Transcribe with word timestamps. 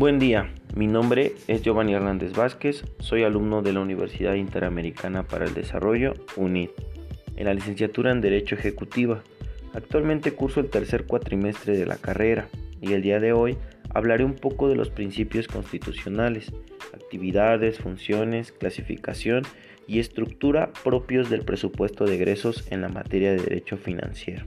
Buen 0.00 0.18
día, 0.18 0.50
mi 0.74 0.86
nombre 0.86 1.34
es 1.46 1.60
Giovanni 1.60 1.92
Hernández 1.92 2.32
Vázquez, 2.32 2.84
soy 3.00 3.22
alumno 3.22 3.60
de 3.60 3.74
la 3.74 3.80
Universidad 3.80 4.32
Interamericana 4.32 5.24
para 5.24 5.44
el 5.44 5.52
Desarrollo, 5.52 6.14
UNID, 6.36 6.70
en 7.36 7.44
la 7.44 7.52
licenciatura 7.52 8.10
en 8.10 8.22
Derecho 8.22 8.54
Ejecutiva. 8.54 9.22
Actualmente 9.74 10.32
curso 10.32 10.60
el 10.60 10.70
tercer 10.70 11.04
cuatrimestre 11.04 11.76
de 11.76 11.84
la 11.84 11.98
carrera 11.98 12.48
y 12.80 12.94
el 12.94 13.02
día 13.02 13.20
de 13.20 13.34
hoy 13.34 13.58
hablaré 13.90 14.24
un 14.24 14.36
poco 14.36 14.70
de 14.70 14.74
los 14.74 14.88
principios 14.88 15.48
constitucionales, 15.48 16.50
actividades, 16.94 17.78
funciones, 17.78 18.52
clasificación 18.52 19.42
y 19.86 19.98
estructura 19.98 20.72
propios 20.82 21.28
del 21.28 21.44
presupuesto 21.44 22.06
de 22.06 22.14
egresos 22.14 22.66
en 22.70 22.80
la 22.80 22.88
materia 22.88 23.32
de 23.32 23.42
derecho 23.42 23.76
financiero. 23.76 24.46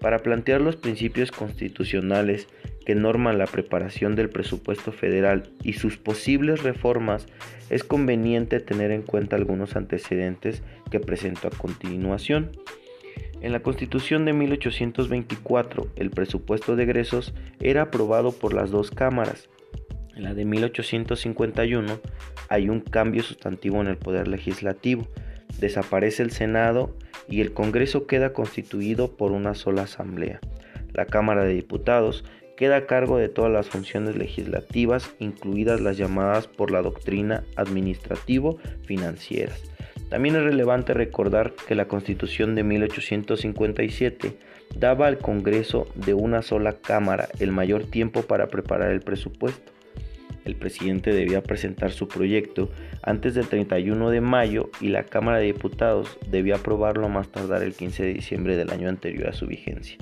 Para 0.00 0.18
plantear 0.18 0.60
los 0.60 0.74
principios 0.74 1.30
constitucionales 1.30 2.48
que 2.84 2.94
norman 2.94 3.38
la 3.38 3.46
preparación 3.46 4.14
del 4.14 4.30
presupuesto 4.30 4.92
federal 4.92 5.50
y 5.62 5.74
sus 5.74 5.96
posibles 5.96 6.62
reformas, 6.62 7.26
es 7.70 7.84
conveniente 7.84 8.60
tener 8.60 8.90
en 8.90 9.02
cuenta 9.02 9.36
algunos 9.36 9.76
antecedentes 9.76 10.62
que 10.90 11.00
presento 11.00 11.48
a 11.48 11.50
continuación. 11.50 12.50
En 13.40 13.52
la 13.52 13.60
Constitución 13.60 14.24
de 14.24 14.32
1824, 14.32 15.88
el 15.96 16.10
presupuesto 16.10 16.76
de 16.76 16.84
egresos 16.84 17.34
era 17.60 17.82
aprobado 17.82 18.32
por 18.32 18.54
las 18.54 18.70
dos 18.70 18.90
cámaras. 18.90 19.48
En 20.14 20.24
la 20.24 20.34
de 20.34 20.44
1851 20.44 22.00
hay 22.48 22.68
un 22.68 22.80
cambio 22.80 23.22
sustantivo 23.22 23.80
en 23.80 23.88
el 23.88 23.96
poder 23.96 24.28
legislativo. 24.28 25.08
Desaparece 25.58 26.22
el 26.22 26.30
Senado 26.30 26.96
y 27.28 27.40
el 27.40 27.52
Congreso 27.52 28.06
queda 28.06 28.32
constituido 28.32 29.16
por 29.16 29.32
una 29.32 29.54
sola 29.54 29.82
asamblea. 29.82 30.38
La 30.92 31.06
Cámara 31.06 31.44
de 31.44 31.54
Diputados 31.54 32.24
queda 32.62 32.76
a 32.76 32.86
cargo 32.86 33.18
de 33.18 33.28
todas 33.28 33.50
las 33.50 33.68
funciones 33.68 34.14
legislativas, 34.14 35.16
incluidas 35.18 35.80
las 35.80 35.96
llamadas 35.96 36.46
por 36.46 36.70
la 36.70 36.80
doctrina 36.80 37.42
administrativo-financieras. 37.56 39.60
También 40.08 40.36
es 40.36 40.44
relevante 40.44 40.94
recordar 40.94 41.54
que 41.66 41.74
la 41.74 41.88
Constitución 41.88 42.54
de 42.54 42.62
1857 42.62 44.38
daba 44.76 45.08
al 45.08 45.18
Congreso 45.18 45.88
de 45.96 46.14
una 46.14 46.42
sola 46.42 46.74
Cámara 46.74 47.26
el 47.40 47.50
mayor 47.50 47.82
tiempo 47.82 48.22
para 48.22 48.46
preparar 48.46 48.92
el 48.92 49.00
presupuesto. 49.00 49.72
El 50.44 50.54
presidente 50.54 51.12
debía 51.12 51.42
presentar 51.42 51.90
su 51.90 52.06
proyecto 52.06 52.70
antes 53.02 53.34
del 53.34 53.48
31 53.48 54.10
de 54.10 54.20
mayo 54.20 54.70
y 54.80 54.90
la 54.90 55.02
Cámara 55.02 55.38
de 55.38 55.46
Diputados 55.46 56.16
debía 56.30 56.54
aprobarlo 56.54 57.08
más 57.08 57.26
tardar 57.26 57.64
el 57.64 57.74
15 57.74 58.04
de 58.04 58.14
diciembre 58.14 58.56
del 58.56 58.70
año 58.70 58.88
anterior 58.88 59.30
a 59.30 59.32
su 59.32 59.48
vigencia. 59.48 59.98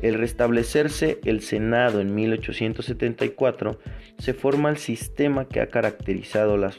El 0.00 0.14
restablecerse 0.14 1.18
el 1.24 1.40
Senado 1.40 2.00
en 2.00 2.14
1874, 2.14 3.78
se 4.18 4.34
forma 4.34 4.70
el 4.70 4.78
sistema 4.78 5.48
que 5.48 5.60
ha 5.60 5.68
caracterizado 5.68 6.56
las, 6.56 6.78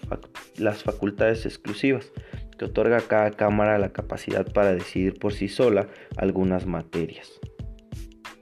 las 0.57 0.83
facultades 0.83 1.45
exclusivas, 1.45 2.11
que 2.57 2.65
otorga 2.65 2.97
a 2.97 3.01
cada 3.01 3.31
Cámara 3.31 3.77
la 3.77 3.91
capacidad 3.91 4.51
para 4.51 4.73
decidir 4.73 5.13
por 5.19 5.33
sí 5.33 5.47
sola 5.47 5.87
algunas 6.17 6.65
materias. 6.65 7.39